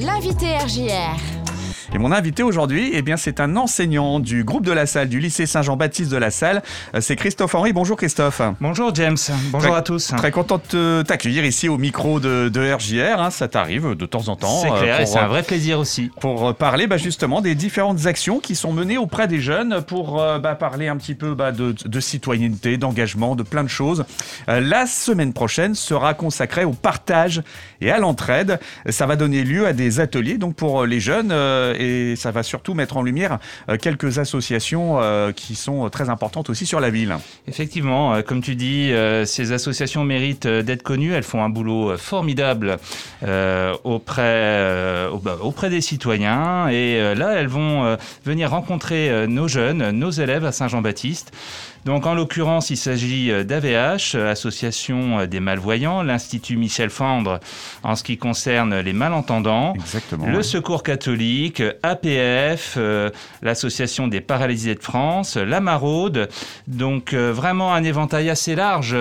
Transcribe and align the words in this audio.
L'invité 0.00 0.56
RJR. 0.58 1.37
Et 1.94 1.98
mon 1.98 2.12
invité 2.12 2.42
aujourd'hui, 2.42 2.90
eh 2.92 3.00
bien, 3.00 3.16
c'est 3.16 3.40
un 3.40 3.56
enseignant 3.56 4.20
du 4.20 4.44
groupe 4.44 4.64
de 4.66 4.72
la 4.72 4.84
salle 4.84 5.08
du 5.08 5.20
lycée 5.20 5.46
Saint-Jean-Baptiste 5.46 6.10
de 6.10 6.18
la 6.18 6.30
salle. 6.30 6.62
Euh, 6.94 7.00
C'est 7.00 7.16
Christophe 7.16 7.54
Henry. 7.54 7.72
Bonjour 7.72 7.96
Christophe. 7.96 8.42
Bonjour 8.60 8.94
James, 8.94 9.16
bonjour 9.50 9.70
Très- 9.70 9.78
à 9.78 9.82
tous. 9.82 10.08
Très 10.16 10.30
content 10.30 10.60
de 10.70 11.02
t'accueillir 11.06 11.46
ici 11.46 11.66
au 11.66 11.78
micro 11.78 12.20
de, 12.20 12.50
de 12.50 12.72
RJR. 12.74 13.20
hein. 13.22 13.30
Ça 13.30 13.48
t'arrive 13.48 13.94
de 13.94 14.04
temps 14.04 14.28
en 14.28 14.36
temps. 14.36 14.60
C'est 14.60 14.70
euh, 14.70 14.80
clair 14.82 15.08
c'est 15.08 15.18
un 15.18 15.28
vrai 15.28 15.42
plaisir 15.42 15.78
aussi. 15.78 16.10
pour 16.20 16.54
parler 16.54 16.86
bah, 16.86 16.98
justement 16.98 17.40
des 17.40 17.54
différentes 17.54 18.04
actions 18.04 18.38
qui 18.38 18.54
sont 18.54 18.72
menées 18.74 18.98
auprès 18.98 19.26
des 19.26 19.40
jeunes 19.40 19.80
pour 19.80 20.20
euh, 20.20 20.38
bah, 20.38 20.54
parler 20.56 20.88
un 20.88 20.96
petit 20.98 21.14
peu 21.14 21.34
bah, 21.34 21.52
de, 21.52 21.74
de 21.86 22.00
citoyenneté, 22.00 22.76
d'engagement, 22.76 23.34
de 23.34 23.42
plein 23.42 23.64
de 23.64 23.68
choses. 23.68 24.04
Euh, 24.50 24.60
la 24.60 24.84
semaine 24.86 25.32
prochaine 25.32 25.74
sera 25.74 26.12
consacrée 26.12 26.64
au 26.66 26.72
partage 26.72 27.42
et 27.80 27.90
à 27.90 27.98
l'entraide. 27.98 28.60
Ça 28.90 29.06
va 29.06 29.16
donner 29.16 29.42
lieu 29.42 29.66
à 29.66 29.72
des 29.72 30.00
ateliers 30.00 30.36
donc 30.36 30.54
pour 30.54 30.84
les 30.84 31.00
jeunes 31.00 31.30
euh, 31.32 31.74
et 31.78 32.16
ça 32.16 32.30
va 32.30 32.42
surtout 32.42 32.74
mettre 32.74 32.96
en 32.96 33.02
lumière 33.02 33.38
euh, 33.70 33.76
quelques 33.76 34.18
associations 34.18 34.98
euh, 35.00 35.32
qui 35.32 35.54
sont 35.54 35.88
très 35.88 36.08
importantes 36.10 36.50
aussi 36.50 36.66
sur 36.66 36.80
la 36.80 36.90
ville. 36.90 37.16
Effectivement, 37.46 38.14
euh, 38.14 38.22
comme 38.22 38.42
tu 38.42 38.54
dis, 38.56 38.92
euh, 38.92 39.24
ces 39.24 39.52
associations 39.52 40.04
méritent 40.04 40.46
euh, 40.46 40.62
d'être 40.62 40.82
connues. 40.82 41.12
Elles 41.14 41.22
font 41.22 41.42
un 41.42 41.48
boulot 41.48 41.90
euh, 41.92 41.96
formidable 41.96 42.76
euh, 43.22 43.74
auprès, 43.84 44.22
euh, 44.22 45.10
au- 45.10 45.18
bah, 45.18 45.36
auprès 45.40 45.70
des 45.70 45.80
citoyens. 45.80 46.68
Et 46.68 46.98
euh, 47.00 47.14
là, 47.14 47.32
elles 47.36 47.46
vont 47.48 47.84
euh, 47.84 47.96
venir 48.24 48.50
rencontrer 48.50 49.10
euh, 49.10 49.26
nos 49.26 49.48
jeunes, 49.48 49.90
nos 49.90 50.10
élèves 50.10 50.44
à 50.44 50.52
Saint-Jean-Baptiste. 50.52 51.32
Donc, 51.84 52.06
en 52.06 52.14
l'occurrence, 52.14 52.70
il 52.70 52.76
s'agit 52.76 53.30
euh, 53.30 53.44
d'AVH, 53.44 54.14
euh, 54.16 54.30
Association 54.32 55.20
euh, 55.20 55.26
des 55.26 55.40
malvoyants, 55.40 56.02
l'Institut 56.02 56.56
Michel 56.56 56.90
Fandre 56.90 57.38
en 57.82 57.94
ce 57.96 58.02
qui 58.02 58.18
concerne 58.18 58.80
les 58.80 58.92
malentendants. 58.92 59.72
Exactement. 59.74 60.26
Le 60.26 60.42
Secours 60.42 60.82
catholique, 60.82 61.62
APF, 61.82 62.74
euh, 62.76 63.10
l'Association 63.42 64.08
des 64.08 64.20
paralysés 64.20 64.74
de 64.74 64.82
France, 64.82 65.36
la 65.36 65.60
Maraude. 65.60 66.28
Donc 66.66 67.12
euh, 67.12 67.32
vraiment 67.32 67.74
un 67.74 67.84
éventail 67.84 68.30
assez 68.30 68.54
large 68.54 68.96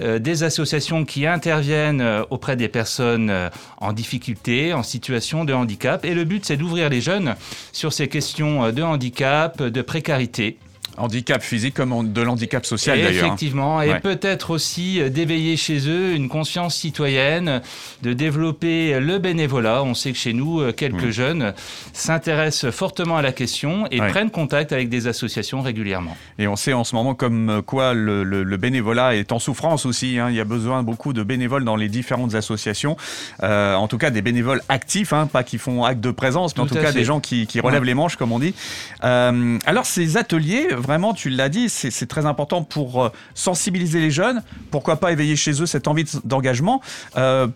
euh, 0.00 0.18
des 0.18 0.42
associations 0.42 1.04
qui 1.04 1.26
interviennent 1.26 2.04
auprès 2.30 2.56
des 2.56 2.68
personnes 2.68 3.50
en 3.78 3.92
difficulté, 3.92 4.72
en 4.72 4.82
situation 4.82 5.44
de 5.44 5.52
handicap. 5.52 6.04
Et 6.04 6.14
le 6.14 6.24
but, 6.24 6.44
c'est 6.44 6.56
d'ouvrir 6.56 6.88
les 6.88 7.00
jeunes 7.00 7.34
sur 7.72 7.92
ces 7.92 8.08
questions 8.08 8.72
de 8.72 8.82
handicap, 8.82 9.62
de 9.62 9.82
précarité. 9.82 10.58
Handicap 10.98 11.42
physique 11.42 11.74
comme 11.74 12.12
de 12.12 12.22
l'handicap 12.22 12.66
social 12.66 13.00
d'ailleurs. 13.00 13.24
hein. 13.24 13.26
Effectivement, 13.28 13.82
et 13.82 13.90
Ouais. 13.90 14.00
peut-être 14.00 14.50
aussi 14.50 15.00
euh, 15.00 15.08
d'éveiller 15.08 15.56
chez 15.56 15.88
eux 15.88 16.14
une 16.14 16.28
conscience 16.28 16.74
citoyenne, 16.76 17.62
de 18.02 18.12
développer 18.12 18.98
le 19.00 19.18
bénévolat. 19.18 19.82
On 19.82 19.94
sait 19.94 20.12
que 20.12 20.18
chez 20.18 20.32
nous, 20.32 20.60
euh, 20.60 20.72
quelques 20.72 21.04
Mm. 21.04 21.10
jeunes 21.10 21.54
s'intéressent 21.92 22.70
fortement 22.72 23.16
à 23.16 23.22
la 23.22 23.32
question 23.32 23.86
et 23.90 24.00
Ouais. 24.00 24.08
prennent 24.08 24.30
contact 24.30 24.72
avec 24.72 24.88
des 24.88 25.06
associations 25.06 25.60
régulièrement. 25.62 26.16
Et 26.38 26.46
on 26.46 26.56
sait 26.56 26.72
en 26.72 26.84
ce 26.84 26.94
moment 26.94 27.14
comme 27.14 27.62
quoi 27.66 27.94
le, 27.94 28.22
le- 28.24 28.42
le 28.42 28.56
bénévolat 28.56 29.14
est 29.16 29.32
en 29.32 29.38
souffrance 29.38 29.86
aussi. 29.86 30.18
hein. 30.18 30.28
Il 30.30 30.36
y 30.36 30.40
a 30.40 30.44
besoin 30.44 30.82
beaucoup 30.82 31.12
de 31.12 31.22
bénévoles 31.22 31.64
dans 31.64 31.76
les 31.76 31.88
différentes 31.88 32.34
associations. 32.34 32.96
Euh, 33.42 33.74
en 33.74 33.88
tout 33.88 33.98
cas, 33.98 34.10
des 34.10 34.22
bénévoles 34.22 34.62
actifs, 34.68 35.12
hein, 35.12 35.26
pas 35.26 35.42
qui 35.42 35.58
font 35.58 35.84
acte 35.84 36.00
de 36.00 36.10
présence, 36.10 36.56
mais 36.56 36.62
en 36.62 36.66
Tout 36.66 36.74
cas 36.74 36.86
fait. 36.86 36.92
des 36.92 37.04
gens 37.04 37.20
qui, 37.20 37.46
qui 37.46 37.60
relèvent 37.60 37.80
Ouais. 37.80 37.86
les 37.86 37.94
manches, 37.94 38.16
comme 38.16 38.32
on 38.32 38.38
dit. 38.38 38.54
Euh, 39.04 39.58
alors, 39.66 39.86
ces 39.86 40.16
ateliers, 40.16 40.68
vraiment, 40.88 41.14
tu 41.14 41.28
l'as 41.30 41.48
dit, 41.50 41.68
c'est 41.68 42.06
très 42.08 42.26
important 42.26 42.64
pour 42.64 43.04
euh, 43.04 43.08
sensibiliser 43.34 44.00
les 44.00 44.10
jeunes. 44.10 44.42
Pourquoi 44.72 44.96
pas 44.96 45.12
éveiller 45.12 45.36
chez 45.36 45.62
eux 45.62 45.66
cette 45.66 45.86
envie 45.86 46.04
de- 46.04 46.10
d'engagement 46.24 46.80
euh, 47.16 47.46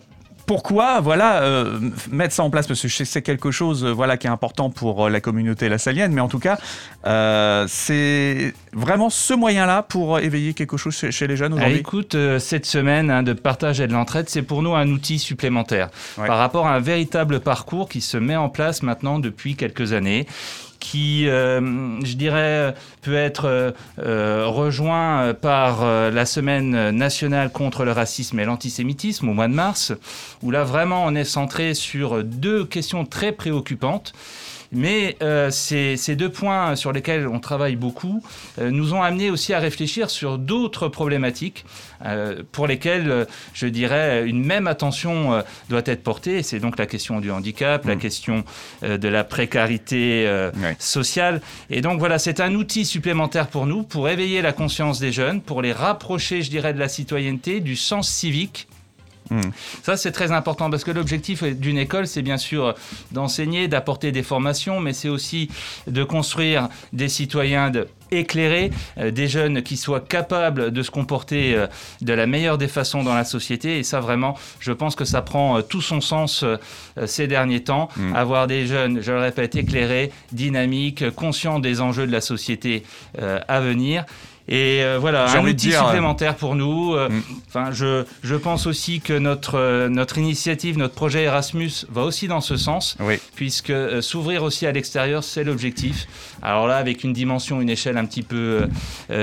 pourquoi 0.45 0.99
voilà 0.99 1.41
euh, 1.43 1.79
mettre 2.11 2.33
ça 2.35 2.43
en 2.43 2.49
place 2.49 2.67
parce 2.67 2.81
que 2.81 2.89
c'est 2.89 3.21
quelque 3.21 3.49
chose 3.49 3.85
euh, 3.85 3.91
voilà 3.93 4.17
qui 4.17 4.27
est 4.27 4.29
important 4.29 4.69
pour 4.69 5.05
euh, 5.05 5.09
la 5.09 5.21
communauté 5.21 5.69
lassalienne 5.69 6.11
mais 6.11 6.19
en 6.19 6.27
tout 6.27 6.39
cas 6.39 6.57
c'est 7.67 8.53
vraiment 8.73 9.09
ce 9.09 9.33
moyen-là 9.33 9.83
pour 9.83 10.15
euh, 10.17 10.19
éveiller 10.19 10.53
quelque 10.53 10.75
chose 10.77 10.95
chez, 10.95 11.11
chez 11.11 11.27
les 11.27 11.37
jeunes 11.37 11.53
Ah, 11.53 11.57
aujourd'hui. 11.61 11.77
écoute, 11.79 12.15
euh, 12.15 12.39
cette 12.39 12.65
semaine 12.65 13.09
hein, 13.09 13.23
de 13.23 13.33
partage 13.33 13.79
et 13.79 13.87
de 13.87 13.93
l'entraide, 13.93 14.29
c'est 14.29 14.41
pour 14.41 14.61
nous 14.61 14.73
un 14.75 14.87
outil 14.89 15.17
supplémentaire 15.19 15.89
Ouais. 16.17 16.27
par 16.27 16.37
rapport 16.37 16.67
à 16.67 16.75
un 16.75 16.79
véritable 16.79 17.39
parcours 17.39 17.87
qui 17.89 18.01
se 18.01 18.17
met 18.17 18.35
en 18.35 18.49
place 18.49 18.83
maintenant 18.83 19.19
depuis 19.19 19.55
quelques 19.55 19.93
années 19.93 20.27
qui, 20.83 21.29
euh, 21.29 21.61
je 22.03 22.13
dirais, 22.15 22.75
peut 23.01 23.15
être 23.15 23.45
euh, 23.45 23.71
euh, 23.99 24.45
rejoint 24.47 25.33
par 25.33 25.81
euh, 25.81 26.11
la 26.11 26.25
semaine 26.25 26.89
nationale 26.91 27.51
contre 27.51 27.85
le 27.85 27.93
racisme 27.93 28.37
et 28.41 28.43
l'antisémitisme 28.45 29.29
au 29.29 29.33
mois 29.33 29.47
de 29.47 29.53
mars, 29.53 29.93
où 30.41 30.51
là 30.51 30.65
vraiment 30.65 31.05
on 31.05 31.15
est 31.15 31.23
centré 31.23 31.73
sur 31.73 32.21
deux 32.25 32.65
questions 32.65 33.05
très 33.05 33.31
préoccupantes. 33.31 34.11
Mais 34.73 35.15
euh, 35.21 35.49
ces, 35.51 35.97
ces 35.97 36.15
deux 36.15 36.29
points 36.29 36.75
sur 36.75 36.91
lesquels 36.91 37.27
on 37.27 37.39
travaille 37.39 37.75
beaucoup 37.75 38.23
euh, 38.59 38.71
nous 38.71 38.93
ont 38.93 39.01
amené 39.01 39.29
aussi 39.29 39.53
à 39.53 39.59
réfléchir 39.59 40.09
sur 40.09 40.37
d'autres 40.37 40.87
problématiques 40.87 41.65
euh, 42.05 42.41
pour 42.51 42.67
lesquelles, 42.67 43.27
je 43.53 43.67
dirais, 43.67 44.27
une 44.27 44.43
même 44.43 44.67
attention 44.67 45.43
doit 45.69 45.81
être 45.85 46.03
portée. 46.03 46.43
C'est 46.43 46.59
donc 46.59 46.77
la 46.77 46.85
question 46.85 47.19
du 47.19 47.31
handicap, 47.31 47.85
la 47.85 47.95
Mm. 47.95 47.99
question 47.99 48.43
de 48.81 49.07
la 49.07 49.23
précarité 49.23 50.25
Ouais. 50.61 50.75
sociale. 50.79 51.41
Et 51.69 51.81
donc 51.81 51.99
voilà, 51.99 52.19
c'est 52.19 52.39
un 52.39 52.53
outil 52.55 52.85
supplémentaire 52.85 53.47
pour 53.47 53.65
nous, 53.65 53.83
pour 53.83 54.09
éveiller 54.09 54.41
la 54.41 54.51
conscience 54.51 54.99
des 54.99 55.11
jeunes, 55.11 55.41
pour 55.41 55.61
les 55.61 55.71
rapprocher, 55.71 56.41
je 56.41 56.49
dirais, 56.49 56.73
de 56.73 56.79
la 56.79 56.89
citoyenneté, 56.89 57.59
du 57.59 57.75
sens 57.75 58.09
civique. 58.09 58.67
Mm. 59.29 59.41
Ça, 59.83 59.97
c'est 59.97 60.11
très 60.11 60.31
important 60.31 60.69
parce 60.69 60.83
que 60.83 60.91
l'objectif 60.91 61.43
d'une 61.43 61.77
école, 61.77 62.07
c'est 62.07 62.21
bien 62.21 62.37
sûr 62.37 62.75
d'enseigner, 63.11 63.67
d'apporter 63.67 64.11
des 64.11 64.23
formations, 64.23 64.79
mais 64.79 64.93
c'est 64.93 65.09
aussi 65.09 65.49
de 65.87 66.03
construire 66.03 66.69
des 66.91 67.09
citoyens 67.09 67.69
de- 67.69 67.87
éclairés, 68.11 68.69
euh, 68.99 69.09
des 69.09 69.27
jeunes 69.27 69.63
qui 69.63 69.75
soient 69.75 69.99
capables 69.99 70.71
de 70.71 70.83
se 70.83 70.91
comporter 70.91 71.55
euh, 71.55 71.65
de 72.01 72.13
la 72.13 72.27
meilleure 72.27 72.59
des 72.59 72.67
façons 72.67 73.01
dans 73.03 73.15
la 73.15 73.23
société. 73.23 73.79
Et 73.79 73.83
ça, 73.83 73.99
vraiment, 74.01 74.37
je 74.59 74.71
pense 74.71 74.95
que 74.95 75.05
ça 75.05 75.21
prend 75.23 75.57
euh, 75.57 75.61
tout 75.61 75.81
son 75.81 75.99
sens 75.99 76.43
euh, 76.43 76.57
ces 77.07 77.25
derniers 77.27 77.63
temps. 77.63 77.89
Mm. 77.95 78.15
Avoir 78.15 78.45
des 78.47 78.67
jeunes, 78.67 79.01
je 79.01 79.11
le 79.11 79.19
répète, 79.19 79.55
éclairés, 79.55 80.11
dynamiques, 80.31 81.09
conscients 81.15 81.59
des 81.59 81.81
enjeux 81.81 82.05
de 82.05 82.11
la 82.11 82.21
société 82.21 82.83
à 83.47 83.59
venir. 83.61 84.05
Et 84.49 84.83
euh, 84.83 84.97
voilà, 84.99 85.29
un 85.31 85.43
outil 85.43 85.69
dire, 85.69 85.81
euh, 85.81 85.85
supplémentaire 85.85 86.35
pour 86.35 86.55
nous. 86.55 86.93
Euh, 86.95 87.07
Mm. 87.13 87.21
Enfin, 87.47 87.71
je, 87.71 88.03
je 88.23 88.35
pense 88.35 88.65
aussi 88.65 88.99
que 89.01 89.13
notre, 89.13 89.55
euh, 89.59 89.89
notre 89.89 90.17
initiative, 90.17 90.77
notre 90.77 90.95
projet 90.95 91.23
Erasmus 91.23 91.85
va 91.89 92.01
aussi 92.03 92.27
dans 92.27 92.41
ce 92.41 92.57
sens, 92.57 92.95
Oui. 92.99 93.19
puisque 93.35 93.73
s'ouvrir 94.01 94.41
aussi 94.43 94.65
à 94.65 94.71
l'extérieur, 94.71 95.23
c'est 95.23 95.43
l'objectif. 95.43 96.07
Alors 96.41 96.67
là, 96.67 96.77
avec 96.77 97.03
une 97.03 97.13
dimension, 97.13 97.61
une 97.61 97.69
échelle 97.69 97.97
un 97.97 98.05
petit 98.05 98.23
peu 98.23 98.67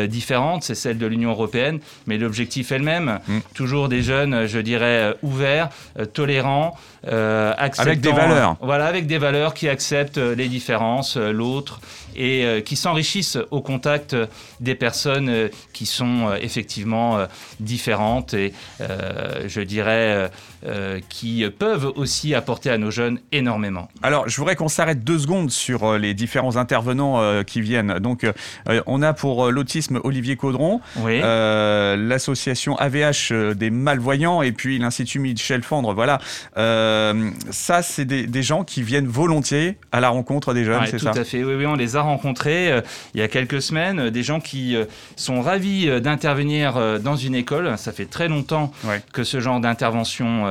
différente, 0.09 0.63
c'est 0.63 0.75
celle 0.75 0.99
de 0.99 1.07
l'Union 1.07 1.31
européenne, 1.31 1.81
mais 2.07 2.17
l'objectif 2.19 2.71
est 2.73 2.79
le 2.79 2.85
même. 2.85 3.19
Mm. 3.27 3.39
Toujours 3.55 3.89
des 3.89 4.03
jeunes, 4.03 4.47
je 4.47 4.59
dirais, 4.59 5.15
ouverts, 5.23 5.71
tolérants, 6.13 6.77
euh, 7.09 7.53
acceptant, 7.59 8.01
des 8.01 8.13
valeurs. 8.13 8.57
Voilà, 8.61 8.87
avec 8.87 9.07
des 9.07 9.19
valeurs 9.19 9.55
qui 9.55 9.69
acceptent 9.69 10.19
les 10.19 10.49
différences, 10.49 11.17
l'autre, 11.17 11.81
et 12.17 12.63
qui 12.65 12.77
s'enrichissent 12.77 13.39
au 13.51 13.61
contact 13.61 14.17
des 14.61 14.75
personnes 14.75 15.09
euh, 15.19 15.48
qui 15.72 15.87
sont 15.87 16.28
euh, 16.28 16.37
effectivement 16.41 17.19
euh, 17.19 17.26
différentes 17.59 18.34
et 18.34 18.53
je 18.81 19.60
dirais 19.60 20.31
qui 21.09 21.44
peuvent 21.59 21.93
aussi 21.97 22.34
apporter 22.34 22.71
à 22.71 22.78
nos 22.78 22.91
jeunes 22.91 23.19
énormément. 23.32 23.88
Alors, 24.03 24.28
je 24.28 24.37
voudrais 24.37 24.56
qu'on 24.56 24.69
s'arrête 24.69 25.04
deux 25.04 25.19
secondes 25.19 25.50
sur 25.50 25.98
les 25.98 26.15
différents 26.15 26.56
intervenants 26.56 27.43
qui 27.44 27.60
viennent. 27.60 27.98
Donc, 27.98 28.26
on 28.87 29.03
a 29.03 29.12
pour 29.12 29.50
l'autisme 29.50 30.00
Olivier 30.04 30.37
Caudron, 30.37 30.81
Oui. 30.97 31.21
euh, 31.22 31.97
l'association 31.97 32.77
AVH 32.77 33.54
des 33.54 33.71
malvoyants 33.71 34.42
et 34.42 34.53
puis 34.53 34.78
l'Institut 34.78 35.19
Michel 35.19 35.62
Fandre. 35.62 35.94
Voilà. 35.94 36.19
Euh, 36.56 37.31
ça, 37.50 37.82
c'est 37.82 38.04
des, 38.04 38.27
des 38.27 38.42
gens 38.42 38.65
qui 38.65 38.82
viennent 38.82 39.06
volontiers 39.09 39.77
à 39.92 40.01
la 40.01 40.09
rencontre 40.10 40.53
des 40.54 40.65
jeunes, 40.65 40.80
Ouais, 40.80 40.86
c'est 40.86 40.98
tout 40.98 41.04
ça? 41.04 41.10
à 41.13 41.24
fait. 41.24 41.42
Oui, 41.45 41.54
oui, 41.54 41.66
on 41.66 41.74
les 41.77 41.97
a 41.97 42.03
rencontrés 42.03 42.71
euh, 42.72 42.80
il 43.15 43.21
y 43.21 43.22
a 43.22 43.28
quelques 43.28 43.63
semaines, 43.63 44.10
des 44.10 44.22
gens 44.22 44.41
qui 44.41 44.77
sont 45.17 45.41
ravis 45.43 45.89
euh, 45.89 46.01
d'intervenir 46.01 46.77
euh, 46.77 46.99
dans 46.99 47.17
une 47.17 47.35
école. 47.35 47.77
Ça 47.79 47.93
fait 47.93 48.07
très 48.07 48.29
longtemps 48.29 48.73
Ouais. 48.85 49.03
que 49.13 49.25
ce 49.25 49.41
genre 49.41 49.61
d'intervention 49.61 50.47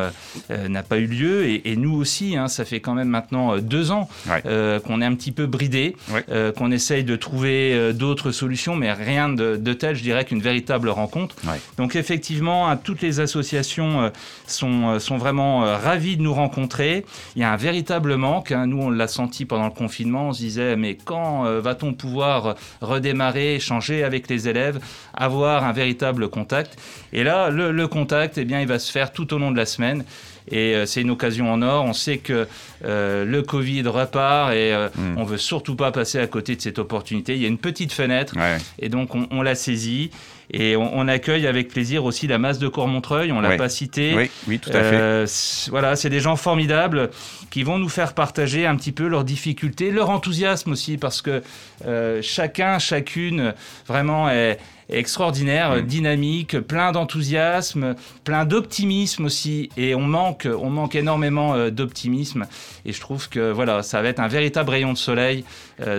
euh, 0.49 0.67
n'a 0.67 0.83
pas 0.83 0.97
eu 0.97 1.05
lieu, 1.07 1.45
et, 1.45 1.71
et 1.71 1.75
nous 1.75 1.95
aussi, 1.95 2.37
hein, 2.37 2.47
ça 2.47 2.65
fait 2.65 2.79
quand 2.79 2.93
même 2.93 3.07
maintenant 3.09 3.57
deux 3.57 3.91
ans 3.91 4.07
Ouais. 4.29 4.41
qu'on 4.85 5.01
est 5.01 5.05
un 5.05 5.15
petit 5.15 5.31
peu 5.31 5.45
bridé, 5.45 5.95
Ouais. 6.11 6.23
qu'on 6.57 6.71
essaye 6.71 7.03
de 7.03 7.15
trouver 7.15 7.93
d'autres 7.93 8.31
solutions, 8.31 8.75
mais 8.75 8.91
rien 8.93 9.29
de, 9.29 9.55
de 9.55 9.73
tel, 9.73 9.95
je 9.95 10.03
dirais, 10.03 10.25
qu'une 10.25 10.41
véritable 10.41 10.89
rencontre. 10.89 11.35
Donc 11.77 11.95
effectivement, 11.95 12.69
hein, 12.69 12.77
toutes 12.77 13.01
les 13.01 13.19
associations 13.19 14.11
sont, 14.47 14.99
sont 14.99 15.17
vraiment 15.17 15.59
ravies 15.61 16.17
de 16.17 16.21
nous 16.21 16.33
rencontrer. 16.33 17.05
Il 17.35 17.41
y 17.41 17.45
a 17.45 17.51
un 17.51 17.57
véritable 17.57 18.15
manque. 18.15 18.51
hein. 18.51 18.65
Nous, 18.67 18.81
on 18.81 18.89
l'a 18.89 19.07
senti 19.07 19.45
pendant 19.45 19.65
le 19.65 19.71
confinement. 19.71 20.29
On 20.29 20.33
se 20.33 20.39
disait, 20.39 20.75
mais 20.75 20.95
quand 21.03 21.43
va-t-on 21.59 21.93
pouvoir 21.93 22.55
redémarrer, 22.81 23.55
échanger 23.55 24.03
avec 24.03 24.27
les 24.29 24.38
élèves, 24.47 24.79
avoir 25.13 25.63
un 25.63 25.73
véritable 25.73 26.29
contact 26.29 26.77
Et 27.13 27.23
là, 27.23 27.49
le, 27.49 27.71
le 27.71 27.87
contact, 27.87 28.37
eh 28.37 28.45
bien, 28.45 28.61
il 28.61 28.67
va 28.67 28.79
se 28.79 28.91
faire 28.91 29.11
tout 29.11 29.33
au 29.33 29.37
long 29.37 29.51
de 29.51 29.57
la 29.57 29.65
semaine. 29.65 30.03
Et 30.51 30.75
euh, 30.75 30.85
c'est 30.85 31.01
une 31.01 31.11
occasion 31.11 31.51
en 31.51 31.61
or. 31.61 31.85
On 31.85 31.93
sait 31.93 32.17
que 32.17 32.47
euh, 32.83 33.25
le 33.25 33.41
Covid 33.43 33.83
repart 33.83 34.53
et 34.53 34.73
mm. 34.73 35.17
on 35.17 35.23
veut 35.23 35.37
surtout 35.37 35.75
pas 35.75 35.91
passer 35.91 36.19
à 36.19 36.27
côté 36.27 36.55
de 36.55 36.61
cette 36.61 36.79
opportunité. 36.79 37.35
Il 37.35 37.41
y 37.41 37.45
a 37.45 37.49
une 37.49 37.59
petite 37.59 37.93
fenêtre 37.93 38.35
et 38.79 38.89
donc 38.89 39.13
on, 39.15 39.27
on 39.31 39.41
l'a 39.41 39.55
saisie. 39.55 40.11
Et 40.51 40.75
on, 40.75 41.07
accueille 41.07 41.45
avec 41.45 41.67
plaisir 41.67 42.05
aussi 42.05 42.25
la 42.25 42.39
masse 42.39 42.57
de 42.57 42.67
Courmontreuil, 42.67 43.31
on 43.31 43.39
l'a 43.39 43.55
pas 43.55 43.69
cité. 43.69 44.13
Oui, 44.15 44.31
oui, 44.47 44.59
tout 44.59 44.71
à 44.71 44.83
fait. 44.83 44.95
Euh, 44.95 45.27
voilà, 45.69 45.95
c'est 45.95 46.09
des 46.09 46.19
gens 46.19 46.35
formidables 46.35 47.11
qui 47.51 47.61
vont 47.61 47.77
nous 47.77 47.89
faire 47.89 48.13
partager 48.13 48.65
un 48.65 48.75
petit 48.75 48.91
peu 48.91 49.07
leurs 49.07 49.23
difficultés, 49.23 49.91
leur 49.91 50.09
enthousiasme 50.09 50.71
aussi, 50.71 50.97
parce 50.97 51.21
que 51.21 51.43
euh, 51.85 52.19
chacun, 52.23 52.79
chacune, 52.79 53.53
vraiment 53.87 54.29
est 54.29 54.57
extraordinaire, 54.91 55.75
mm. 55.75 55.81
dynamique, 55.81 56.59
plein 56.61 56.91
d'enthousiasme, 56.91 57.95
plein 58.23 58.45
d'optimisme 58.45 59.25
aussi. 59.25 59.69
Et 59.77 59.93
on 59.93 60.01
manque, 60.01 60.47
on 60.51 60.71
manque 60.71 60.95
énormément 60.95 61.53
euh, 61.53 61.69
d'optimisme. 61.69 62.47
Et 62.85 62.93
je 62.93 62.99
trouve 62.99 63.29
que 63.29 63.51
voilà, 63.51 63.83
ça 63.83 64.01
va 64.01 64.09
être 64.09 64.19
un 64.19 64.27
véritable 64.27 64.71
rayon 64.71 64.93
de 64.93 64.97
soleil 64.97 65.43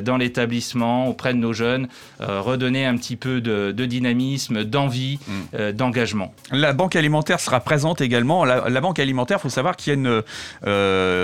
dans 0.03 0.19
l'établissement, 0.19 1.09
auprès 1.09 1.33
de 1.33 1.39
nos 1.39 1.55
jeunes, 1.55 1.89
redonner 2.19 2.85
un 2.85 2.99
petit 2.99 3.17
peu 3.17 3.41
de, 3.41 3.73
dynamisme, 3.73 4.40
d'envie, 4.51 5.19
mm. 5.27 5.73
d'engagement. 5.73 6.35
La 6.53 6.73
banque 6.73 6.97
alimentaire 6.97 7.41
sera 7.41 7.61
présente 7.61 8.01
également. 8.01 8.45
La, 8.45 8.81
banque 8.81 8.99
alimentaire, 8.99 9.39
il 9.39 9.43
faut 9.43 9.49
savoir 9.49 9.77
qu'il 9.77 9.93
y 9.93 9.97
a 9.97 9.99
une, 9.99 10.23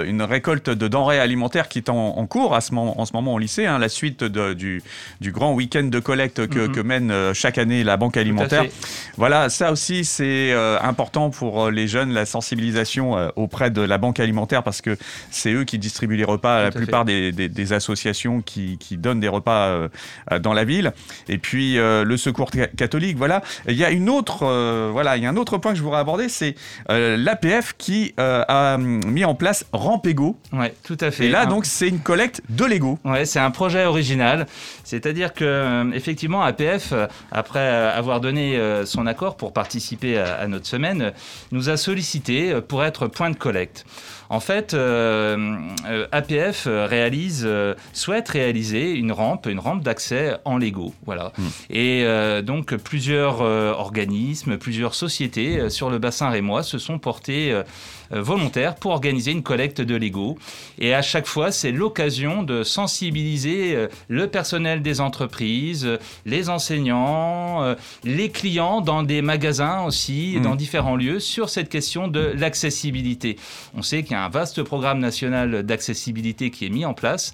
une 0.09 0.23
récolte 0.23 0.71
de 0.71 0.89
denrées 0.89 1.21
alimentaires 1.21 1.69
qui 1.69 1.79
est 1.79 1.89
en, 1.89 2.27
cours 2.27 2.55
à 2.55 2.61
ce 2.61 2.75
moment, 2.75 3.01
en 3.01 3.07
ce 3.07 3.13
moment 3.13 3.35
au 3.35 3.39
lycée, 3.39 3.67
hein, 3.67 3.79
la 3.79 3.89
suite 3.89 4.25
du, 4.25 4.83
du 5.21 5.33
grand 5.33 5.55
week-end 5.55 5.85
de 5.85 5.99
collecte 6.01 6.47
que, 6.47 6.59
mm-hmm. 6.59 6.73
que 6.73 6.81
mène 6.81 7.35
chaque 7.35 7.59
année 7.59 7.85
la 7.85 7.97
banque 7.97 8.17
alimentaire. 8.17 8.65
Voilà, 9.17 9.49
ça 9.49 9.73
aussi 9.73 10.05
c'est 10.05 10.53
euh, 10.53 10.79
important 10.81 11.31
pour 11.31 11.65
euh, 11.65 11.71
les 11.71 11.89
jeunes, 11.89 12.13
la 12.13 12.27
sensibilisation 12.27 13.17
euh, 13.17 13.29
auprès 13.37 13.71
de 13.71 13.81
la 13.81 13.99
banque 13.99 14.21
alimentaire 14.21 14.63
parce 14.63 14.81
que 14.81 14.97
c'est 15.31 15.53
eux 15.53 15.65
qui 15.65 15.79
distribuent 15.79 16.17
les 16.17 16.25
repas 16.25 16.59
à 16.59 16.63
la 16.63 16.71
plupart 16.71 17.05
des, 17.05 17.73
associations 17.73 18.43
qui, 18.43 18.79
donnent 18.93 19.21
des 19.21 19.29
repas 19.29 19.89
dans 20.41 20.53
la 20.53 20.65
ville. 20.65 20.93
Et 21.29 21.39
puis 21.39 21.77
le 21.77 22.17
secours 22.17 22.51
catholique, 22.51 23.06
voilà. 23.15 23.43
Il 23.69 23.75
y 23.75 23.85
a 23.85 23.91
une 23.91 24.09
autre, 24.09 24.45
voilà, 24.91 25.17
il 25.17 25.23
y 25.23 25.27
a 25.27 25.31
un 25.31 25.37
autre 25.37 25.59
point 25.59 25.73
que 25.73 25.79
je 25.79 25.83
voudrais 25.83 26.01
aborder, 26.01 26.29
c'est 26.29 26.55
l'APF 26.89 27.75
qui 27.79 28.15
a 28.19 28.79
mis 28.79 29.25
en 29.25 29.35
place 29.35 29.67
Rampego. 29.73 30.37
Ouais, 30.53 30.75
tout 30.85 30.97
à 31.01 31.11
fait. 31.11 31.27
Et 31.27 31.29
là, 31.29 31.47
donc, 31.47 31.67
c'est 31.67 31.89
une 31.89 32.01
collecte 32.01 32.43
de 32.49 32.65
Lego. 32.65 32.99
Ouais, 33.05 33.25
c'est 33.25 33.41
un 33.41 33.51
projet 33.51 33.85
original. 33.85 34.47
C'est-à-dire 34.85 35.33
que, 35.33 35.93
effectivement, 35.95 36.43
APF 36.43 36.93
après 37.31 37.67
avoir 37.97 38.21
donné 38.21 38.57
euh, 38.57 38.87
son 38.87 39.07
accord 39.07 39.37
pour 39.37 39.53
participer 39.53 40.19
à, 40.19 40.47
notre 40.47 40.67
semaine, 40.67 41.13
nous 41.53 41.69
a 41.69 41.77
sollicité 41.77 42.53
euh, 42.53 42.61
pour 42.61 42.85
être 42.85 43.07
point 43.07 43.31
de 43.31 43.37
collecte. 43.37 43.85
En 44.31 44.41
fait, 44.41 44.75
euh, 44.75 45.57
APF 46.13 46.67
réalise, 46.67 47.49
souhaite 47.93 48.29
réaliser 48.29 48.93
une 48.93 49.13
rampe, 49.13 49.47
une 49.47 49.59
rampe 49.59 49.83
d'accès 49.83 50.37
en 50.45 50.59
Lego, 50.59 50.95
voilà. 51.05 51.33
Hmm. 51.39 51.49
Et 51.71 52.07
donc 52.43 52.75
plusieurs 52.77 53.41
organismes, 53.41 54.59
plusieurs 54.59 54.95
sociétés 54.95 55.71
sur 55.71 55.91
le 55.91 55.99
bassin 55.99 56.31
rémois 56.31 56.63
se 56.63 56.79
sont 56.79 56.99
portés 56.99 57.55
euh, 58.13 58.23
volontaires 58.23 58.77
pour 58.77 58.93
organiser 58.93 59.33
une 59.33 59.43
collecte 59.43 59.81
de 59.81 59.97
Lego. 59.97 60.39
Et 60.79 60.95
à 60.95 61.03
chaque 61.03 61.27
fois, 61.27 61.51
c'est 61.51 61.73
l'occasion 61.73 62.43
de 62.43 62.63
sensibiliser 62.63 63.75
euh, 63.75 63.89
le 64.09 64.29
personnel 64.29 64.83
des 64.83 65.01
entreprises, 65.01 65.85
euh, 65.85 65.99
les 66.25 66.49
enseignants, 66.49 67.77
les 68.05 68.31
clients 68.31 68.81
dans 68.81 69.03
des 69.03 69.23
magasins 69.23 69.83
aussi, 69.85 70.37
mmh. 70.37 70.43
dans 70.43 70.55
différents 70.55 70.97
lieux, 70.97 71.21
sur 71.21 71.49
cette 71.49 71.69
question 71.69 72.09
de 72.09 72.33
l'accessibilité. 72.37 73.37
On 73.75 73.83
sait 73.83 74.03
qu'il 74.03 74.16
y 74.17 74.19
a 74.19 74.25
un 74.25 74.29
vaste 74.29 74.63
programme 74.63 74.99
national 74.99 75.63
d'accessibilité 75.63 76.51
qui 76.51 76.67
est 76.67 76.71
mis 76.71 76.85
en 76.85 76.95
place. 76.95 77.33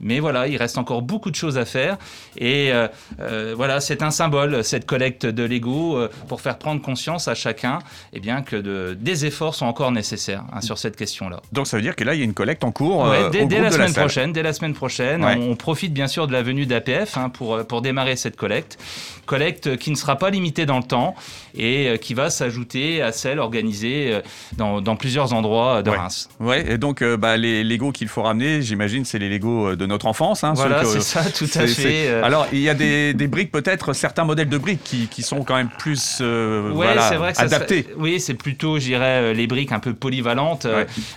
Mais 0.00 0.18
voilà, 0.18 0.48
il 0.48 0.56
reste 0.56 0.78
encore 0.78 1.02
beaucoup 1.02 1.30
de 1.30 1.36
choses 1.36 1.58
à 1.58 1.64
faire. 1.64 1.98
Et 2.36 2.72
euh, 2.72 2.88
euh, 3.20 3.54
voilà, 3.56 3.80
c'est 3.80 4.02
un 4.02 4.10
symbole, 4.10 4.64
cette 4.64 4.86
collecte 4.86 5.26
de 5.26 5.42
Lego, 5.42 5.96
euh, 5.96 6.08
pour 6.26 6.40
faire 6.40 6.58
prendre 6.58 6.80
conscience 6.80 7.28
à 7.28 7.34
chacun 7.34 7.80
eh 8.12 8.20
bien, 8.20 8.42
que 8.42 8.56
de, 8.56 8.96
des 8.98 9.26
efforts 9.26 9.54
sont 9.54 9.66
encore 9.66 9.92
nécessaires 9.92 10.44
hein, 10.52 10.62
sur 10.62 10.78
cette 10.78 10.96
question-là. 10.96 11.40
Donc 11.52 11.66
ça 11.66 11.76
veut 11.76 11.82
dire 11.82 11.96
que 11.96 12.04
là, 12.04 12.14
il 12.14 12.18
y 12.18 12.22
a 12.22 12.24
une 12.24 12.34
collecte 12.34 12.64
en 12.64 12.72
cours 12.72 13.06
dès, 13.30 13.46
la 13.60 13.70
semaine 13.70 13.92
prochaine. 13.92 14.32
Dès 14.32 14.42
la 14.42 14.52
semaine 14.52 14.74
prochaine, 14.74 15.24
on, 15.24 15.54
profite 15.56 15.92
bien 15.92 16.08
sûr 16.08 16.26
de 16.26 16.32
la 16.32 16.42
venue 16.42 16.64
d'APF 16.64 17.18
hein, 17.18 17.28
pour, 17.28 17.64
pour 17.66 17.82
démarrer 17.82 18.16
cette 18.16 18.36
collecte. 18.36 18.78
Collecte 19.26 19.76
qui 19.76 19.90
ne 19.90 19.96
sera 19.96 20.16
pas 20.16 20.30
limitée 20.30 20.64
dans 20.64 20.78
le 20.78 20.84
temps 20.84 21.14
et 21.54 21.98
qui 22.00 22.14
va 22.14 22.30
s'ajouter 22.30 23.02
à 23.02 23.12
celle 23.12 23.38
organisée 23.38 24.20
dans, 24.56 24.80
dans 24.80 24.96
plusieurs 24.96 25.34
endroits 25.34 25.82
de 25.82 25.90
Reims. 25.90 26.19
Ouais, 26.38 26.72
et 26.72 26.78
donc 26.78 27.02
bah, 27.02 27.36
les 27.36 27.64
Lego 27.64 27.92
qu'il 27.92 28.08
faut 28.08 28.22
ramener, 28.22 28.62
j'imagine, 28.62 29.04
c'est 29.04 29.18
les 29.18 29.28
Lego 29.28 29.76
de 29.76 29.86
notre 29.86 30.06
enfance. 30.06 30.44
Hein, 30.44 30.52
voilà, 30.54 30.84
c'est 30.84 31.00
ça, 31.00 31.24
tout 31.30 31.48
à 31.54 31.66
fait. 31.66 32.08
Euh. 32.08 32.24
Alors, 32.24 32.46
il 32.52 32.60
y 32.60 32.68
a 32.68 32.74
des, 32.74 33.28
briques, 33.28 33.52
peut-être, 33.52 33.92
certains 33.92 34.24
modèles 34.24 34.48
de 34.48 34.58
briques 34.58 34.82
qui, 34.84 35.08
qui 35.08 35.22
sont 35.22 35.42
quand 35.44 35.56
même 35.56 35.70
plus 35.78 36.18
euh, 36.20 36.70
vrai 36.72 36.96
adaptés. 37.36 37.86
oui, 37.96 38.20
c'est 38.20 38.34
plutôt, 38.34 38.78
je 38.78 38.84
dirais, 38.84 39.22
euh, 39.22 39.32
les 39.32 39.46
briques 39.46 39.72
un 39.72 39.78
peu 39.78 39.94
polyvalentes. 39.94 40.66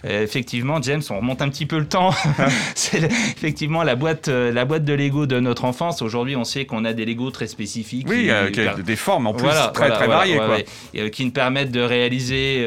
effectivement, 0.04 0.82
James, 0.82 1.02
on 1.10 1.18
remonte 1.18 1.42
un 1.42 1.50
petit 1.50 1.66
peu 1.66 1.80
le 1.80 1.88
temps. 1.88 2.12
c'est 2.76 3.04
effectivement 3.04 3.84
la 3.84 3.96
boîte, 3.96 4.28
la 4.28 4.66
boîte 4.66 4.86
de 4.86 4.94
Lego 4.94 5.26
de 5.26 5.40
notre 5.40 5.66
enfance. 5.66 6.02
Aujourd'hui, 6.02 6.36
on 6.36 6.44
sait 6.44 6.66
qu'on 6.66 6.86
a 6.86 6.94
des 6.94 7.06
Lego 7.06 7.32
très 7.32 7.48
spécifiques. 7.48 8.08
Oui, 8.10 8.30
qui, 8.52 8.84
des 8.84 8.96
formes 8.96 9.28
en 9.28 9.34
plus 9.34 9.48
très, 9.74 9.90
très 9.90 10.08
variées. 10.08 10.38
Quoi. 10.38 11.10
qui 11.10 11.26
nous 11.26 11.32
permettent 11.32 11.72
de 11.72 11.82
réaliser 11.82 12.66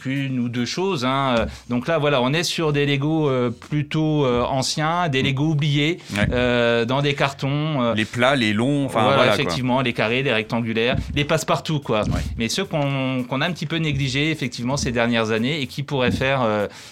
qu'une 0.00 0.38
ou 0.38 0.48
deux 0.48 0.64
choses. 0.64 1.04
Hein. 1.04 1.46
Donc 1.68 1.86
là, 1.86 1.98
voilà, 1.98 2.22
on 2.22 2.32
est 2.32 2.42
sur 2.42 2.72
des 2.72 2.86
Lego 2.86 3.28
euh, 3.28 3.50
plutôt 3.50 4.24
euh, 4.24 4.42
anciens, 4.42 5.08
des 5.08 5.22
Lego 5.22 5.44
oubliés, 5.44 5.98
euh, 6.32 6.84
dans 6.84 7.02
des 7.02 7.14
cartons. 7.14 7.92
les 7.92 8.04
plats, 8.04 8.36
les 8.36 8.52
longs, 8.52 8.86
enfin 8.86 9.02
voilà, 9.02 9.32
effectivement, 9.32 9.80
les 9.80 9.92
carrés, 9.92 10.22
les 10.22 10.32
rectangulaires, 10.32 10.96
les 11.14 11.24
passe-partout, 11.24 11.80
quoi. 11.80 12.02
Mais 12.36 12.48
ceux 12.48 12.64
qu'on 12.64 13.40
a 13.40 13.46
un 13.46 13.52
petit 13.52 13.66
peu 13.66 13.76
négligés, 13.76 14.30
effectivement, 14.30 14.76
ces 14.76 14.92
dernières 14.92 15.30
années 15.30 15.60
et 15.60 15.66
qui 15.66 15.82
pourraient 15.82 16.10
faire 16.10 16.46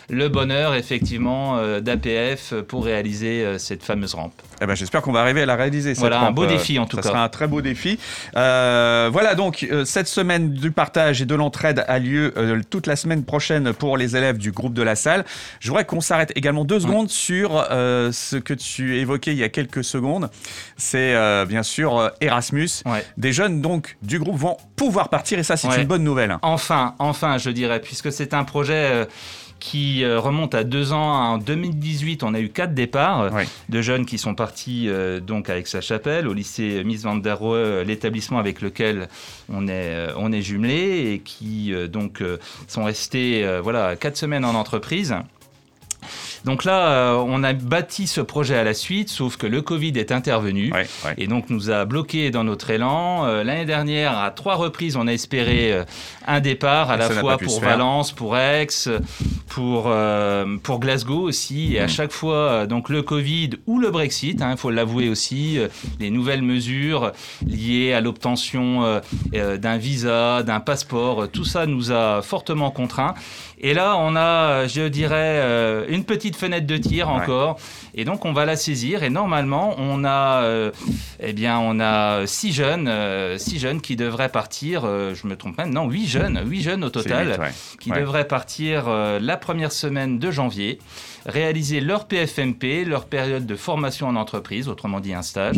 le 0.09 0.29
bonheur, 0.29 0.75
effectivement, 0.75 1.61
d'APF 1.81 2.55
pour 2.69 2.85
réaliser 2.85 3.59
cette 3.59 3.83
fameuse 3.83 4.15
rampe. 4.15 4.35
Eh 4.61 4.67
ben, 4.67 4.75
J'espère 4.75 5.03
qu'on 5.03 5.13
va 5.13 5.21
arriver 5.21 5.43
à 5.43 5.47
la 5.47 5.57
réaliser. 5.57 5.95
Cette 5.95 6.01
voilà, 6.01 6.21
un 6.21 6.31
beau 6.31 6.47
défi 6.47 6.79
en 6.79 6.87
tout 6.87 6.97
cas. 6.97 7.03
Ça 7.03 7.09
sera 7.11 7.25
un 7.25 7.29
très 7.29 7.47
beau 7.47 7.61
défi. 7.61 7.99
voilà, 8.35 9.35
donc 9.35 9.67
cette 9.85 10.09
semaine 10.09 10.53
du 10.53 10.71
partage 10.71 11.23
et 11.23 11.27
de 11.27 11.35
l'entraide 11.35 11.85
a 11.89 11.99
lieu 11.99 12.33
toute 12.71 12.87
la 12.87 12.97
semaine 12.99 13.25
prochaine 13.25 13.73
pour 13.73 13.97
les 13.97 14.15
élèves 14.17 14.37
du 14.37 14.53
groupe 14.53 14.75
de 14.75 14.83
la 14.83 14.95
salle. 14.95 15.25
Je 15.61 15.69
voudrais 15.69 15.87
qu'on 15.87 16.03
s'arrête 16.03 16.33
également 16.35 16.67
deux 16.67 16.81
secondes 16.81 17.09
sur 17.09 17.67
euh, 17.71 18.13
ce 18.13 18.37
que 18.37 18.53
tu 18.53 18.99
évoquais 18.99 19.33
il 19.33 19.39
y 19.39 19.45
a 19.45 19.49
quelques 19.49 19.83
secondes. 19.83 20.29
C'est 20.77 21.15
euh, 21.15 21.47
bien 21.47 21.63
sûr 21.63 21.99
euh, 21.99 22.09
Erasmus. 22.21 22.69
Des 23.17 23.33
jeunes 23.33 23.63
donc 23.63 23.97
du 24.03 24.19
groupe 24.19 24.37
vont 24.37 24.59
pouvoir 24.77 25.09
partir 25.09 25.39
et 25.39 25.43
ça 25.43 25.57
c'est 25.57 25.69
une 25.69 25.87
bonne 25.87 26.05
nouvelle. 26.05 26.37
Enfin, 26.43 26.95
enfin 26.99 27.39
je 27.39 27.49
dirais, 27.49 27.81
puisque 27.81 28.13
c'est 28.13 28.35
un 28.35 28.45
projet 28.45 29.07
qui 29.61 30.05
euh, 30.05 30.21
remonte 30.21 30.55
à 30.55 30.65
deux 30.65 30.93
ans. 30.93 31.33
En 31.33 31.39
2018, 31.39 32.23
on 32.23 32.35
a 32.35 32.41
eu 32.41 32.49
quatre 32.49 32.75
départs 32.75 33.23
euh, 33.23 33.31
de 33.69 33.83
jeunes 33.83 34.07
qui 34.07 34.19
sont 34.19 34.35
partis 34.35 34.89
euh, 34.89 35.21
donc 35.21 35.51
avec 35.51 35.67
sa 35.67 35.81
chapelle 35.81 36.29
au 36.29 36.35
lycée 36.35 36.83
Miss 36.85 37.03
van 37.03 37.17
der 37.17 37.39
Rohe, 37.39 37.83
l'établissement 37.85 38.39
avec 38.39 38.61
lequel 38.61 39.09
on 39.53 39.69
est, 39.69 40.09
on 40.17 40.33
est 40.33 40.43
jumelé 40.43 41.13
et 41.13 41.19
qui 41.21 41.73
donc 41.91 42.23
sont 42.67 42.85
restés 42.85 43.47
voilà 43.63 43.97
quatre 43.97 44.17
semaines 44.17 44.45
en 44.45 44.55
entreprise. 44.55 45.15
Donc 46.45 46.65
là, 46.65 47.17
on 47.27 47.43
a 47.43 47.53
bâti 47.53 48.07
ce 48.07 48.21
projet 48.21 48.57
à 48.57 48.65
la 48.65 48.75
suite, 48.75 49.09
sauf 49.09 49.37
que 49.37 49.47
le 49.47 49.63
Covid 49.63 49.93
est 49.97 50.13
intervenu 50.13 50.73
et 51.17 51.27
donc 51.27 51.51
nous 51.51 51.71
a 51.71 51.85
bloqué 51.85 52.31
dans 52.31 52.45
notre 52.45 52.71
élan. 52.71 53.27
L'année 53.43 53.65
dernière, 53.65 54.17
à 54.17 54.31
trois 54.31 54.55
reprises, 54.55 54.97
on 54.97 55.07
a 55.07 55.13
espéré 55.13 55.83
un 56.27 56.41
départ, 56.41 56.91
à 56.91 56.97
la 56.97 57.11
fois 57.11 57.39
pour 57.39 57.61
Valence, 57.61 58.13
pour 58.13 58.37
Aix, 58.37 58.69
pour, 59.49 59.93
pour 60.63 60.81
Glasgow 60.81 61.23
aussi. 61.23 61.75
Et 61.75 61.81
à 61.81 61.87
mm. 61.87 61.89
chaque 61.89 62.13
fois, 62.13 62.67
donc 62.67 62.89
le 62.89 63.03
Covid 63.03 63.51
ou 63.67 63.79
le 63.79 63.91
Brexit, 63.91 64.39
il 64.39 64.43
hein, 64.43 64.57
faut 64.57 64.71
l'avouer 64.71 65.09
aussi, 65.09 65.59
les 66.01 66.11
nouvelles 66.11 66.43
mesures 66.43 67.13
liées 67.47 67.93
à 67.93 68.01
l'obtention 68.01 69.01
d'un 69.33 69.77
visa, 69.79 70.43
d'un 70.43 70.61
passeport, 70.61 71.29
tout 71.29 71.45
ça 71.45 71.67
nous 71.67 71.93
a 71.93 72.23
fortement 72.23 72.71
contraints. 72.71 73.15
Et 73.61 73.75
là, 73.75 73.97
on 73.99 74.15
a, 74.15 74.67
je 74.67 74.87
dirais, 74.87 75.41
euh, 75.41 75.85
une 75.89 76.05
petite 76.05 76.37
fenêtre 76.37 76.67
de 76.67 76.77
tir 76.77 77.09
encore. 77.09 77.59
Et 77.95 78.05
donc, 78.05 78.25
on 78.25 78.33
va 78.33 78.45
la 78.45 78.57
saisir. 78.57 79.03
Et 79.03 79.11
normalement, 79.11 79.75
on 79.79 80.05
a, 80.05 80.43
euh, 80.43 80.71
eh 81.19 81.33
bien, 81.33 81.59
on 81.59 81.81
a 81.81 82.27
six 82.27 82.53
jeunes, 82.53 82.87
euh, 82.89 83.37
six 83.39 83.59
jeunes 83.59 83.81
qui 83.81 83.97
devraient 83.97 84.29
partir. 84.29 84.83
je 84.83 85.27
me 85.27 85.37
trompe. 85.37 85.59
Non, 85.67 85.89
huit 85.89 86.07
jeunes, 86.07 86.41
huit 86.47 86.63
jeunes 86.63 86.85
au 86.85 86.91
total, 86.91 87.53
qui 87.81 87.91
devraient 87.91 88.29
partir 88.29 88.89
la 88.89 89.37
première 89.39 89.73
semaine 89.73 90.19
de 90.19 90.31
janvier, 90.31 90.79
réaliser 91.27 91.81
leur 91.81 92.07
PFMP, 92.07 92.85
leur 92.87 93.07
période 93.07 93.47
de 93.47 93.57
formation 93.57 94.09
en 94.09 94.17
entreprise, 94.17 94.69
autrement 94.69 95.01
dit 95.01 95.15
un 95.15 95.23
stage, 95.23 95.57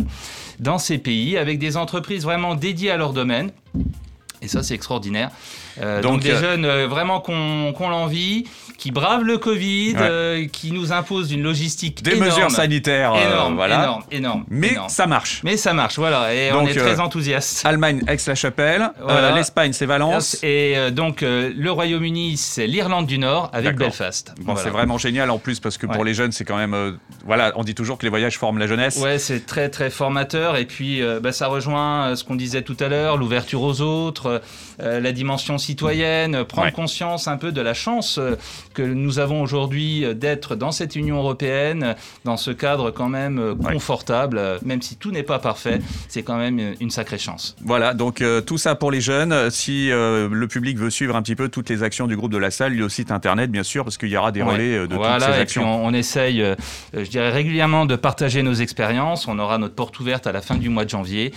dans 0.59 0.79
ces 0.79 0.99
pays, 0.99 1.37
avec 1.37 1.59
des 1.59 1.77
entreprises 1.77 2.23
vraiment 2.23 2.55
dédiées 2.55 2.91
à 2.91 2.97
leur 2.97 3.13
domaine 3.13 3.51
Et 4.43 4.49
ça, 4.49 4.63
c'est 4.63 4.75
extraordinaire. 4.75 5.31
Euh, 5.81 6.01
donc, 6.01 6.21
des 6.21 6.37
jeunes 6.37 6.67
vraiment 6.87 7.21
qu'on 7.21 7.73
qu 7.77 7.83
l'envie, 7.83 8.45
qui 8.79 8.91
bravent 8.91 9.25
le 9.25 9.39
Covid, 9.39 9.97
qui 10.53 10.73
nous 10.73 10.93
imposent 10.93 11.33
une 11.33 11.43
logistique 11.43 12.03
Des 12.03 12.17
mesures 12.17 12.51
sanitaires. 12.51 13.15
Énorme, 13.15 13.55
voilà. 13.55 13.83
énorme, 13.83 14.03
énorme. 14.11 14.45
Mais 14.49 14.77
ça 14.89 15.07
marche. 15.07 15.43
Mais 15.45 15.57
ça 15.57 15.75
marche, 15.75 15.99
voilà. 15.99 16.35
Et 16.35 16.53
on 16.53 16.67
est 16.67 16.75
très 16.75 17.01
enthousiastes. 17.01 17.65
Allemagne, 17.67 18.01
Aix-la-Chapelle. 18.09 18.91
L'Espagne, 19.35 19.73
c'est 19.73 19.87
Valence. 19.87 20.39
Et 20.43 20.91
donc, 20.91 21.21
le 21.23 21.71
Royaume-Uni, 21.71 22.37
c'est 22.37 22.67
l'Irlande 22.67 23.07
du 23.07 23.19
Nord 23.19 23.51
avec 23.53 23.77
Belfast. 23.77 24.35
Bon, 24.43 24.57
c'est 24.57 24.71
vraiment 24.71 24.99
génial 24.99 25.31
en 25.31 25.39
plus 25.39 25.61
parce 25.61 25.79
que 25.79 25.87
pour 25.87 26.05
les 26.05 26.15
jeunes, 26.15 26.33
c'est 26.33 26.45
quand 26.45 26.57
même. 26.57 26.99
voilà, 27.25 27.53
on 27.57 27.65
dit 27.65 27.75
toujours 27.75 27.99
que 27.99 28.05
les 28.05 28.11
voyages 28.11 28.39
forment 28.39 28.59
la 28.59 28.67
jeunesse. 28.67 28.97
Ouais, 28.97 29.19
c'est 29.19 29.47
très, 29.47 29.69
très 29.69 29.91
formateur. 29.91 30.57
Et 30.57 30.65
puis, 30.65 31.03
bah, 31.23 31.33
ça 31.33 31.47
rejoint 31.49 32.17
ce 32.17 32.25
qu'on 32.25 32.37
disait 32.37 32.63
tout 32.63 32.77
à 32.81 32.89
l'heure, 32.89 33.17
l'ouverture 33.17 33.63
aux 33.63 33.81
autres, 33.81 34.30
euh, 34.83 35.01
la 35.01 35.13
dimension 35.13 35.59
citoyenne, 35.59 36.45
prendre 36.45 36.73
conscience 36.73 37.29
un 37.29 37.37
peu 37.37 37.53
de 37.53 37.61
la 37.61 37.75
chance 37.75 38.19
euh, 38.19 38.37
que 38.75 38.83
nous 38.83 39.19
avons 39.19 39.43
aujourd'hui 39.43 40.05
d'être 40.15 40.57
dans 40.57 40.73
cette 40.73 40.97
Union 40.97 41.19
européenne, 41.19 41.97
dans 42.25 42.37
ce 42.37 42.51
cadre 42.51 42.91
quand 42.91 43.09
même 43.09 43.39
euh, 43.39 43.55
confortable, 43.55 44.41
même 44.65 44.83
si 44.83 44.97
tout 44.97 45.11
n'est 45.11 45.23
pas 45.23 45.39
parfait, 45.39 45.81
c'est 46.09 46.23
quand 46.23 46.37
même 46.37 46.75
une 46.81 46.91
sacrée 46.91 47.19
chance. 47.19 47.57
Voilà, 47.65 47.95
donc 47.95 48.23
tout 48.47 48.59
ça 48.59 48.75
pour 48.75 48.91
les 48.91 49.01
jeunes. 49.01 49.51
Si 49.51 49.89
le 49.91 50.47
public 50.47 50.79
veut 50.79 50.91
suivre 50.91 51.17
un 51.17 51.23
petit 51.23 51.37
peu 51.37 51.49
toutes 51.49 51.69
les 51.69 51.83
actions 51.83 52.07
du 52.07 52.17
groupe 52.17 52.33
de 52.33 52.39
la 52.39 52.51
salle, 52.51 52.75
le 52.75 52.89
site 52.89 53.11
internet 53.11 53.51
bien 53.51 53.63
sûr, 53.63 53.85
parce 53.85 53.99
qu'il 53.99 54.09
y 54.09 54.17
aura 54.17 54.33
des 54.33 54.43
relais 54.43 54.87
de 54.87 54.97
toutes 54.97 55.21
ces 55.21 55.41
actions. 55.41 55.85
on, 55.85 55.89
on, 55.89 55.95
essaye, 55.95 56.45
je 56.95 57.09
dirais 57.09 57.31
régulièrement 57.31 57.87
de 57.87 57.97
partager 57.97 58.43
nos 58.43 58.55
expériences. 58.55 59.29
On 59.29 59.39
aura 59.39 59.59
notre 59.59 59.75
porte 59.75 59.99
ouverte 60.01 60.27
à 60.27 60.33
la 60.33 60.41
fin 60.41 60.57
du 60.57 60.69
mois 60.69 60.85
de 60.85 60.91
janvier. 60.91 61.33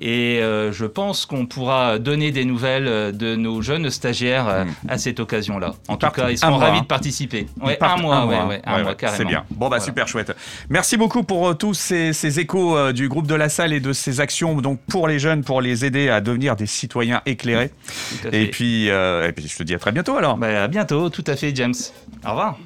Et 0.00 0.40
euh, 0.40 0.72
je 0.72 0.86
pense 0.86 1.26
qu'on 1.26 1.46
pourra 1.46 1.98
donner 1.98 2.32
des 2.32 2.44
nouvelles 2.44 2.86
euh, 2.86 3.12
de 3.12 3.36
nos 3.36 3.62
jeunes 3.62 3.90
stagiaires 3.90 4.48
euh, 4.48 4.64
hmm. 4.64 4.88
à 4.88 4.98
cette 4.98 5.20
occasion-là. 5.20 5.74
En 5.88 5.96
tout 5.96 6.08
cas, 6.08 6.30
ils 6.30 6.38
seront 6.38 6.56
ravis 6.56 6.80
de 6.80 6.86
participer. 6.86 7.46
Ouais, 7.60 7.78
un 7.80 7.96
mois, 7.96 8.16
un 8.16 8.26
mois, 8.26 8.46
ouais, 8.46 8.60
un 8.64 8.82
mois 8.82 8.94
carrément. 8.94 9.18
C'est 9.18 9.24
bien. 9.24 9.44
Bon, 9.50 9.68
bah 9.68 9.80
super 9.80 10.08
chouette. 10.08 10.34
Merci 10.68 10.96
beaucoup 10.96 11.22
pour 11.22 11.56
tous 11.56 11.74
ces, 11.74 12.12
ces 12.12 12.40
échos 12.40 12.92
du 12.92 13.08
groupe 13.08 13.26
de 13.26 13.34
la 13.34 13.48
salle 13.48 13.72
et 13.72 13.80
de 13.80 13.92
ces 13.92 14.20
actions 14.20 14.54
donc 14.60 14.80
pour 14.90 15.08
les 15.08 15.18
jeunes, 15.18 15.44
pour 15.44 15.60
les 15.60 15.84
aider 15.84 16.08
à 16.08 16.20
devenir 16.20 16.56
des 16.56 16.66
citoyens 16.66 17.22
éclairés. 17.26 17.70
Et 18.32 18.50
puis, 18.50 18.86
et 18.88 19.32
puis, 19.34 19.48
je 19.48 19.56
te 19.56 19.62
dis 19.62 19.74
à 19.74 19.78
très 19.78 19.92
bientôt 19.92 20.16
alors. 20.16 20.36
Bah, 20.36 20.64
à 20.64 20.68
bientôt, 20.68 21.08
tout 21.10 21.24
à 21.26 21.36
fait, 21.36 21.54
James. 21.54 21.74
Au 22.26 22.30
revoir. 22.30 22.58